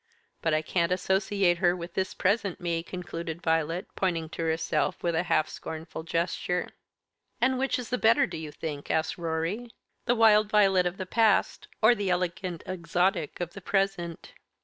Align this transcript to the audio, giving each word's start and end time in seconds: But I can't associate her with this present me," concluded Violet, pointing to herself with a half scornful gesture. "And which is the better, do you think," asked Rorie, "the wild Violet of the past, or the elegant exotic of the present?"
But 0.41 0.55
I 0.55 0.63
can't 0.63 0.91
associate 0.91 1.59
her 1.59 1.75
with 1.75 1.93
this 1.93 2.15
present 2.15 2.59
me," 2.59 2.81
concluded 2.81 3.39
Violet, 3.43 3.85
pointing 3.95 4.29
to 4.29 4.41
herself 4.41 5.03
with 5.03 5.13
a 5.13 5.21
half 5.29 5.47
scornful 5.47 6.01
gesture. 6.01 6.69
"And 7.39 7.59
which 7.59 7.77
is 7.77 7.89
the 7.89 7.99
better, 7.99 8.25
do 8.25 8.37
you 8.37 8.51
think," 8.51 8.89
asked 8.89 9.19
Rorie, 9.19 9.69
"the 10.05 10.15
wild 10.15 10.49
Violet 10.49 10.87
of 10.87 10.97
the 10.97 11.05
past, 11.05 11.67
or 11.83 11.93
the 11.93 12.09
elegant 12.09 12.63
exotic 12.65 13.39
of 13.39 13.53
the 13.53 13.61
present?" 13.61 14.33